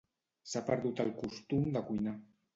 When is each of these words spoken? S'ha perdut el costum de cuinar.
S'ha 0.53 0.63
perdut 0.69 1.03
el 1.05 1.13
costum 1.21 1.71
de 1.79 1.85
cuinar. 1.93 2.17